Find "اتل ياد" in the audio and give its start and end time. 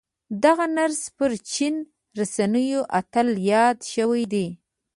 2.99-3.77